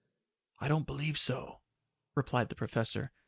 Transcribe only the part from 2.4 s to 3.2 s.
the professor.